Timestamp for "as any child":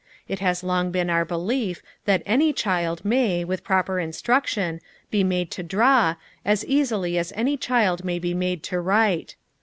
7.19-8.03